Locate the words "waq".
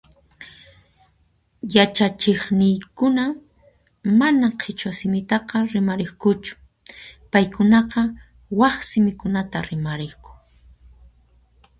8.59-8.77